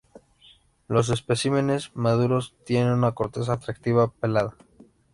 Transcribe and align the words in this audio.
Los 0.87 1.09
especímenes 1.09 1.91
maduros 1.95 2.55
tienen 2.65 2.93
una 2.93 3.11
corteza 3.11 3.53
atractiva 3.53 4.07
pelada. 4.09 4.55